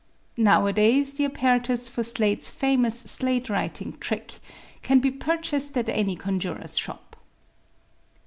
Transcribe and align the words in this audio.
Nowadays 0.35 1.13
the 1.13 1.25
apparatus 1.25 1.87
for 1.87 2.03
Slade's 2.03 2.49
famous 2.49 3.01
slate 3.01 3.51
writing 3.51 3.95
trick 3.99 4.39
can 4.81 4.99
be 4.99 5.11
purchased 5.11 5.77
at 5.77 5.89
any 5.89 6.15
conjurer's 6.15 6.75
shop. 6.75 7.15